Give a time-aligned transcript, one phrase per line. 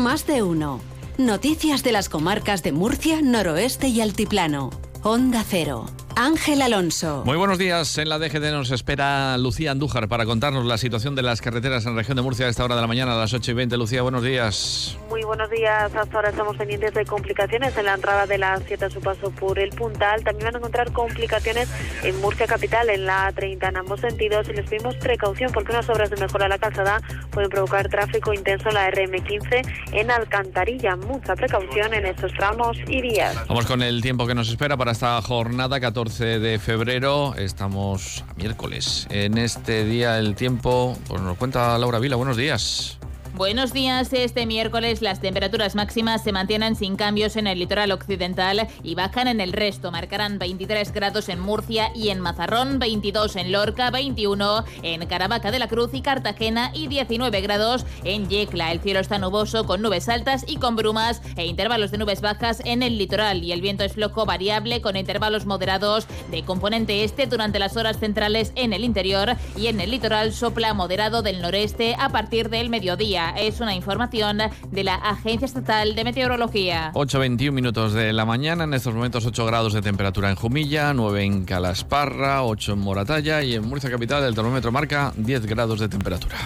[0.00, 0.80] Más de uno.
[1.18, 4.70] Noticias de las comarcas de Murcia, Noroeste y Altiplano.
[5.02, 5.84] Onda Cero.
[6.16, 7.22] Ángel Alonso.
[7.26, 7.98] Muy buenos días.
[7.98, 11.92] En la DGD nos espera Lucía Andújar para contarnos la situación de las carreteras en
[11.92, 13.76] la región de Murcia a esta hora de la mañana, a las 8 y 20.
[13.76, 14.96] Lucía, buenos días.
[15.30, 15.94] Buenos días.
[15.94, 19.30] Hasta ahora estamos pendientes de complicaciones en la entrada de la 7 a su paso
[19.30, 20.24] por el Puntal.
[20.24, 21.68] También van a encontrar complicaciones
[22.02, 24.48] en Murcia Capital, en la 30 en ambos sentidos.
[24.48, 28.34] Y les pedimos precaución porque unas obras de mejora a la calzada pueden provocar tráfico
[28.34, 30.96] intenso en la RM15 en Alcantarilla.
[30.96, 33.36] Mucha precaución en estos tramos y vías.
[33.46, 38.34] Vamos con el tiempo que nos espera para esta jornada 14 de febrero, estamos a
[38.34, 39.06] miércoles.
[39.10, 42.99] En este día el tiempo, pues nos cuenta Laura Vila, buenos días.
[43.34, 44.12] Buenos días.
[44.12, 49.28] Este miércoles las temperaturas máximas se mantienen sin cambios en el litoral occidental y bajan
[49.28, 49.92] en el resto.
[49.92, 55.60] Marcarán 23 grados en Murcia y en Mazarrón, 22 en Lorca, 21 en Caravaca de
[55.60, 58.72] la Cruz y Cartagena y 19 grados en Yecla.
[58.72, 62.60] El cielo está nuboso con nubes altas y con brumas e intervalos de nubes bajas
[62.64, 67.26] en el litoral y el viento es flojo variable con intervalos moderados de componente este
[67.26, 71.94] durante las horas centrales en el interior y en el litoral sopla moderado del noreste
[71.96, 74.38] a partir del mediodía es una información
[74.70, 76.92] de la Agencia Estatal de Meteorología.
[76.94, 81.22] 8.21 minutos de la mañana, en estos momentos 8 grados de temperatura en Jumilla, 9
[81.22, 85.88] en Calasparra, 8 en Moratalla y en Murcia Capital el termómetro marca 10 grados de
[85.88, 86.36] temperatura.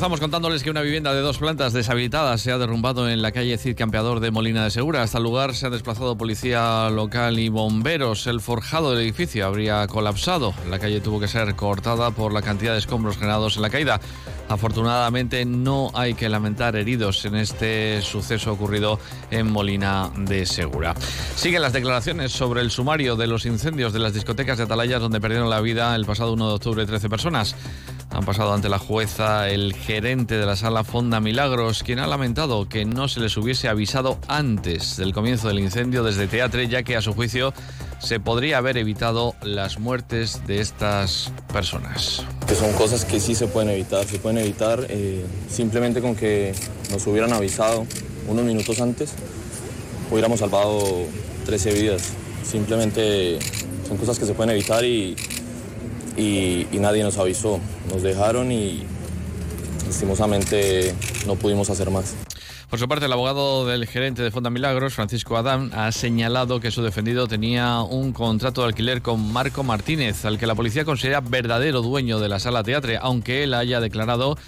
[0.00, 3.58] Comenzamos contándoles que una vivienda de dos plantas deshabitada se ha derrumbado en la calle
[3.58, 5.02] Cid Campeador de Molina de Segura.
[5.02, 8.26] Hasta el lugar se ha desplazado policía local y bomberos.
[8.26, 10.54] El forjado del edificio habría colapsado.
[10.70, 14.00] La calle tuvo que ser cortada por la cantidad de escombros generados en la caída.
[14.48, 18.98] Afortunadamente no hay que lamentar heridos en este suceso ocurrido
[19.30, 20.94] en Molina de Segura.
[21.36, 25.20] Siguen las declaraciones sobre el sumario de los incendios de las discotecas de Atalayas donde
[25.20, 27.54] perdieron la vida el pasado 1 de octubre 13 personas.
[28.12, 32.68] Han pasado ante la jueza el gerente de la sala Fonda Milagros, quien ha lamentado
[32.68, 36.96] que no se les hubiese avisado antes del comienzo del incendio desde Teatre, ya que
[36.96, 37.54] a su juicio
[38.00, 42.24] se podría haber evitado las muertes de estas personas.
[42.48, 46.52] Que son cosas que sí se pueden evitar, se pueden evitar eh, simplemente con que
[46.90, 47.86] nos hubieran avisado
[48.26, 49.12] unos minutos antes,
[50.10, 51.04] hubiéramos salvado
[51.46, 52.12] 13 vidas.
[52.42, 53.38] Simplemente
[53.86, 55.14] son cosas que se pueden evitar y
[56.20, 57.60] y, nadie nos avisó.
[57.92, 58.84] Nos dejaron y
[59.86, 60.94] lastimosamente
[61.26, 62.14] no pudimos hacer más.
[62.68, 66.70] Por su parte, el abogado del gerente de Fonda Milagros, Francisco Adán, ha señalado que
[66.70, 71.20] su defendido tenía un contrato de alquiler con Marco Martínez, al que la policía considera
[71.20, 74.38] verdadero dueño de la sala teatre, aunque él haya declarado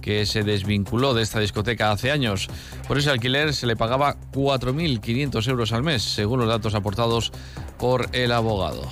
[0.00, 2.48] que se desvinculó de esta discoteca hace años.
[2.88, 7.30] Por ese alquiler se le pagaba 4.500 euros al mes, según los datos aportados
[7.78, 8.82] por el abogado.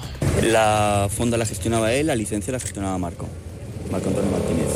[0.43, 3.26] La fonda la gestionaba él, la licencia la gestionaba Marco,
[3.91, 4.69] Marco Antonio Martínez.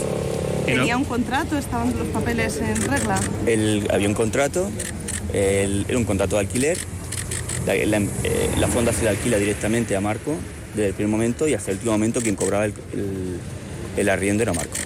[0.67, 1.57] ¿Tenía un contrato?
[1.57, 3.21] ¿Estaban los papeles en regla?
[3.47, 4.71] Él, había un contrato,
[5.33, 6.79] era un contrato de alquiler.
[7.67, 10.35] La, eh, fonda se la alquila directamente a Marco
[10.75, 12.75] desde el primer momento y hasta el último momento quien cobraba el,
[13.97, 14.77] el arriendo era Marco.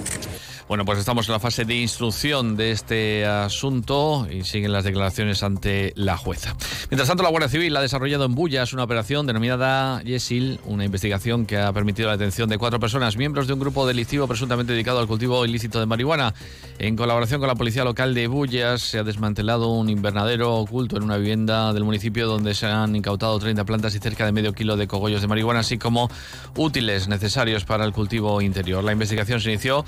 [0.69, 5.45] Bueno, pues estamos en la fase de instrucción de este asunto y siguen las declaraciones
[5.45, 6.57] ante la jueza.
[6.91, 11.47] Mientras tanto, la Guardia Civil ha desarrollado en Bullas una operación denominada Yesil, una investigación
[11.47, 14.99] que ha permitido la detención de cuatro personas, miembros de un grupo delictivo presuntamente dedicado
[14.99, 16.35] al cultivo ilícito de marihuana.
[16.81, 21.05] En colaboración con la policía local de Bullas, se ha desmantelado un invernadero oculto en
[21.05, 24.77] una vivienda del municipio donde se han incautado 30 plantas y cerca de medio kilo
[24.77, 26.11] de cogollos de marihuana, así como
[26.57, 28.83] útiles necesarios para el cultivo interior.
[28.83, 29.85] La investigación se inició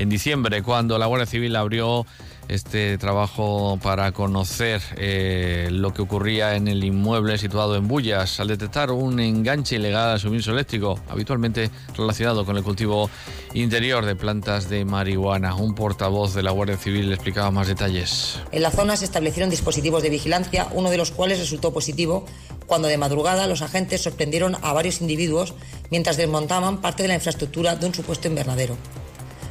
[0.00, 2.06] en diciembre, cuando la Guardia Civil abrió
[2.48, 8.48] este trabajo para conocer eh, lo que ocurría en el inmueble situado en Bullas al
[8.48, 13.10] detectar un enganche ilegal al suministro eléctrico, habitualmente relacionado con el cultivo
[13.52, 15.54] interior de plantas de marihuana.
[15.54, 18.40] Un portavoz de la Guardia Civil explicaba más detalles.
[18.52, 22.24] En la zona se establecieron dispositivos de vigilancia, uno de los cuales resultó positivo
[22.66, 25.54] cuando de madrugada los agentes sorprendieron a varios individuos
[25.90, 28.76] mientras desmontaban parte de la infraestructura de un supuesto invernadero.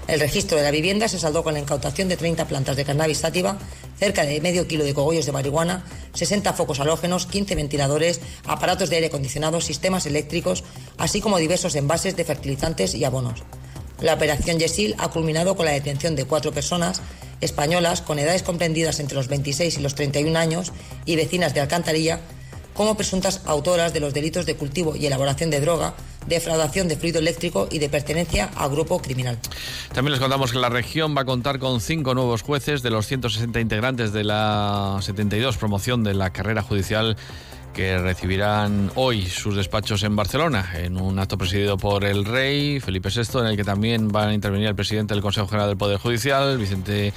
[0.09, 3.19] El registro de la vivienda se saldó con la incautación de 30 plantas de cannabis
[3.19, 3.59] sativa,
[3.99, 8.95] cerca de medio kilo de cogollos de marihuana, 60 focos halógenos, 15 ventiladores, aparatos de
[8.95, 10.63] aire acondicionado, sistemas eléctricos,
[10.97, 13.43] así como diversos envases de fertilizantes y abonos.
[14.01, 17.03] La operación Yesil ha culminado con la detención de cuatro personas
[17.39, 20.73] españolas con edades comprendidas entre los 26 y los 31 años
[21.05, 22.19] y vecinas de Alcantarilla
[22.79, 25.95] como presuntas autoras de los delitos de cultivo y elaboración de droga,
[26.27, 29.37] defraudación de fluido eléctrico y de pertenencia a grupo criminal.
[29.93, 33.05] También les contamos que la región va a contar con cinco nuevos jueces de los
[33.05, 37.17] 160 integrantes de la 72 promoción de la carrera judicial
[37.73, 43.09] que recibirán hoy sus despachos en Barcelona, en un acto presidido por el rey Felipe
[43.13, 45.97] VI, en el que también van a intervenir el presidente del Consejo General del Poder
[45.97, 47.11] Judicial, Vicente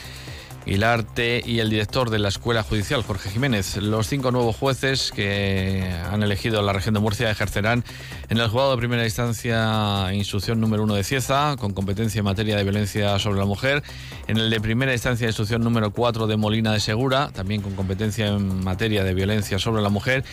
[0.66, 3.76] Hilarte y el director de la Escuela Judicial, Jorge Jiménez.
[3.76, 7.84] Los cinco nuevos jueces que han elegido la región de Murcia ejercerán
[8.28, 12.56] en el juzgado de primera instancia instrucción número uno de Cieza, con competencia en materia
[12.56, 13.82] de violencia sobre la mujer,
[14.28, 18.28] en el de primera instancia instrucción número 4 de Molina de Segura, también con competencia
[18.28, 20.24] en materia de violencia sobre la mujer,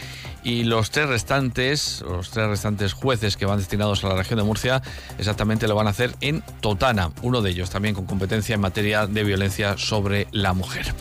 [0.43, 4.45] y los tres restantes, los tres restantes jueces que van destinados a la región de
[4.45, 4.81] Murcia,
[5.17, 9.07] exactamente lo van a hacer en Totana, uno de ellos también con competencia en materia
[9.07, 10.93] de violencia sobre la mujer.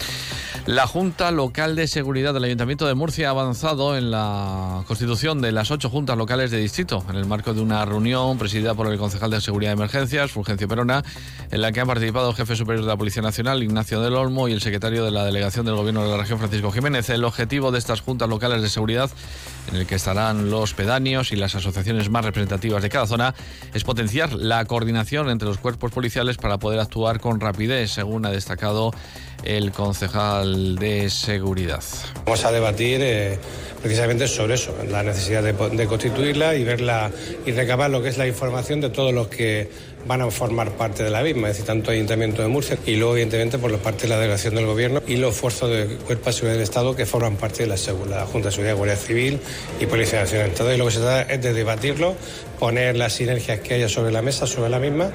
[0.68, 5.50] La Junta Local de Seguridad del Ayuntamiento de Murcia ha avanzado en la constitución de
[5.50, 8.98] las ocho juntas locales de distrito, en el marco de una reunión presidida por el
[8.98, 11.02] concejal de Seguridad de Emergencias, Fulgencio Perona,
[11.50, 14.46] en la que han participado el jefe superior de la Policía Nacional, Ignacio del Olmo,
[14.46, 17.08] y el secretario de la Delegación del Gobierno de la Región, Francisco Jiménez.
[17.08, 19.10] El objetivo de estas juntas locales de seguridad,
[19.68, 23.34] en el que estarán los pedáneos y las asociaciones más representativas de cada zona,
[23.74, 28.30] es potenciar la coordinación entre los cuerpos policiales para poder actuar con rapidez, según ha
[28.30, 28.92] destacado
[29.44, 31.82] el concejal de seguridad.
[32.24, 33.38] Vamos a debatir eh,
[33.80, 37.10] precisamente sobre eso, la necesidad de, constituirla y verla
[37.46, 39.70] y recabar lo que es la información de todos los que
[40.08, 43.12] van a formar parte de la misma, es decir, tanto Ayuntamiento de Murcia y luego,
[43.12, 46.32] evidentemente, por la parte de la delegación del Gobierno y los esfuerzos de Cuerpo de
[46.32, 47.76] Seguridad del Estado que forman parte de la,
[48.08, 49.38] la Junta de Seguridad, Guardia Civil
[49.78, 50.49] y Policía Nacional.
[50.49, 52.16] Entonces, lo que se trata es de debatirlo,
[52.58, 55.12] poner las sinergias que haya sobre la mesa, sobre la misma.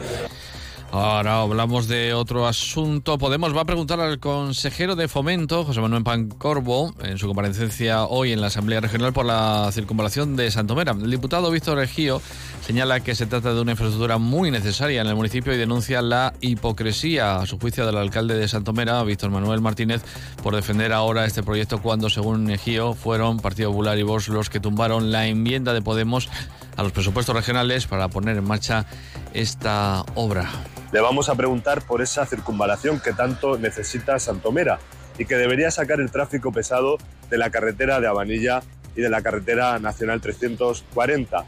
[0.93, 3.17] Ahora hablamos de otro asunto.
[3.17, 8.31] Podemos va a preguntar al consejero de Fomento, José Manuel Pancorbo, en su comparecencia hoy
[8.31, 10.91] en la Asamblea Regional por la circunvalación de Santomera.
[10.91, 12.21] El diputado Víctor Regío
[12.63, 16.35] señala que se trata de una infraestructura muy necesaria en el municipio y denuncia la
[16.41, 20.03] hipocresía, a su juicio, del alcalde de Santomera, Víctor Manuel Martínez,
[20.43, 24.59] por defender ahora este proyecto cuando, según Regío, fueron Partido Popular y Vox los que
[24.59, 26.29] tumbaron la enmienda de Podemos
[26.77, 28.85] a los presupuestos regionales para poner en marcha
[29.33, 30.51] esta obra
[30.93, 34.77] le vamos a preguntar por esa circunvalación que tanto necesita Santomera
[35.17, 36.99] y que debería sacar el tráfico pesado
[37.31, 38.61] de la carretera de Abanilla
[38.95, 41.45] y de la carretera nacional 340.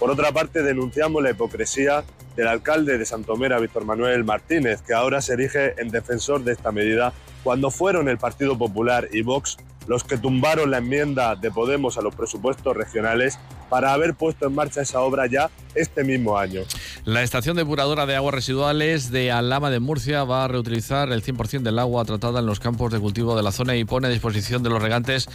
[0.00, 2.02] Por otra parte, denunciamos la hipocresía
[2.34, 6.72] del alcalde de Santomera, Víctor Manuel Martínez, que ahora se erige en defensor de esta
[6.72, 7.12] medida
[7.44, 12.02] cuando fueron el Partido Popular y Vox los que tumbaron la enmienda de Podemos a
[12.02, 16.62] los presupuestos regionales para haber puesto en marcha esa obra ya este mismo año.
[17.04, 21.62] La estación depuradora de aguas residuales de Alama de Murcia va a reutilizar el 100%
[21.62, 24.62] del agua tratada en los campos de cultivo de la zona y pone a disposición
[24.62, 25.28] de los regantes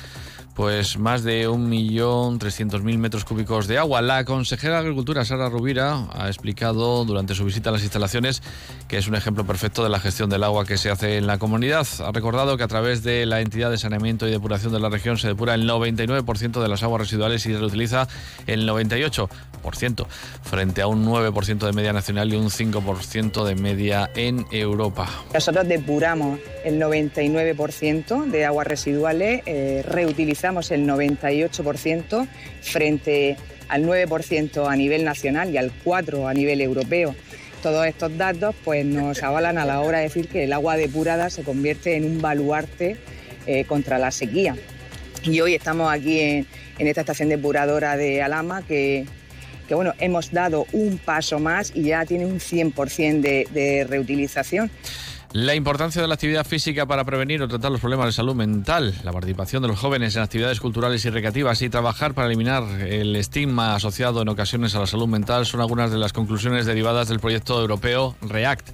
[0.54, 4.02] pues más de 1.300.000 metros cúbicos de agua.
[4.02, 8.42] La consejera de Agricultura, Sara Rubira, ha explicado durante su visita a las instalaciones
[8.88, 11.40] que es un ejemplo perfecto de la gestión del agua que se hace en la
[11.40, 11.88] comunidad.
[12.06, 15.18] Ha recordado que a través de la entidad de saneamiento y depuración de la región
[15.18, 18.08] se depura el 99% de las aguas residuales y se reutiliza
[18.46, 20.06] el 98%,
[20.44, 25.10] frente a un 9% de media nacional y un 5% de media en Europa.
[25.34, 29.84] Nosotros depuramos el 99% de aguas residuales, eh,
[30.44, 32.28] reutilizamos el 98%
[32.62, 33.38] frente
[33.70, 37.16] al 9% a nivel nacional y al 4% a nivel europeo.
[37.62, 41.30] Todos estos datos pues, nos avalan a la hora de decir que el agua depurada
[41.30, 42.98] se convierte en un baluarte
[43.48, 44.56] eh, contra la sequía.
[45.24, 46.48] Y hoy estamos aquí en,
[46.78, 49.06] esta estación depuradora de Alama que,
[49.70, 54.70] bueno, hemos dado un paso más y ya tiene un 100% de reutilización.
[55.34, 58.94] La importancia de la actividad física para prevenir o tratar los problemas de salud mental,
[59.04, 63.16] la participación de los jóvenes en actividades culturales y recreativas y trabajar para eliminar el
[63.16, 67.20] estigma asociado en ocasiones a la salud mental son algunas de las conclusiones derivadas del
[67.20, 68.70] proyecto europeo REACT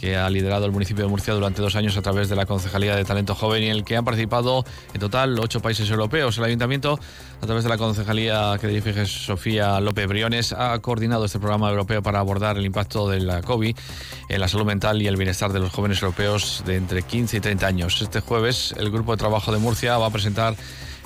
[0.00, 2.96] que ha liderado el municipio de Murcia durante dos años a través de la Concejalía
[2.96, 4.64] de Talento Joven y en el que han participado
[4.94, 6.38] en total ocho países europeos.
[6.38, 6.98] El ayuntamiento,
[7.42, 12.02] a través de la Concejalía que dirige Sofía López Briones, ha coordinado este programa europeo
[12.02, 13.76] para abordar el impacto de la COVID
[14.30, 17.40] en la salud mental y el bienestar de los jóvenes europeos de entre 15 y
[17.40, 18.00] 30 años.
[18.00, 20.56] Este jueves, el Grupo de Trabajo de Murcia va a presentar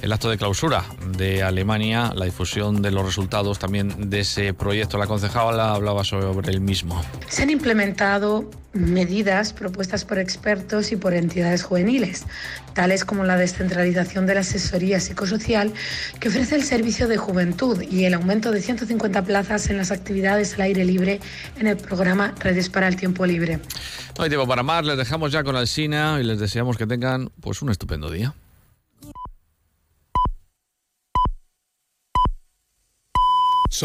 [0.04, 0.84] el acto de clausura
[1.16, 4.98] de Alemania, la difusión de los resultados también de ese proyecto.
[4.98, 7.02] La concejala hablaba sobre el mismo.
[7.26, 12.26] Se han implementado medidas propuestas por expertos y por entidades juveniles,
[12.74, 15.72] tales como la descentralización de la asesoría psicosocial
[16.20, 20.56] que ofrece el servicio de juventud y el aumento de 150 plazas en las actividades
[20.56, 21.20] al aire libre
[21.58, 23.58] en el programa Redes para el Tiempo Libre.
[24.18, 27.30] No hay tiempo para más, les dejamos ya con Alsina y les deseamos que tengan
[27.40, 28.34] pues un estupendo día.